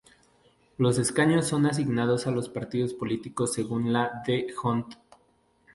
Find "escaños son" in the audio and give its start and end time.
0.97-1.67